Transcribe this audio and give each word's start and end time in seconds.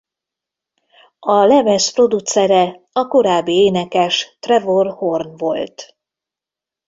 A 1.19 1.33
lemez 1.43 1.91
producere 1.93 2.79
a 2.91 3.07
korábbi 3.07 3.53
énekes 3.63 4.37
Trevor 4.39 4.87
Horn 4.93 5.37
volt. 5.37 5.97